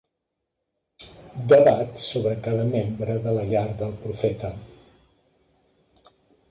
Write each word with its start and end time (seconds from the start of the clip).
Debat 1.53 2.01
sobre 2.05 2.33
cada 2.47 2.65
membre 2.73 3.19
de 3.27 3.37
la 3.39 3.47
llar 3.53 3.65
del 3.83 3.95
Profeta. 4.09 4.53